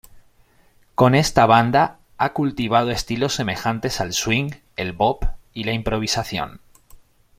[0.95, 6.59] Con esta banda ha cultivado estilos semejantes al swing, el bop y la improvisación.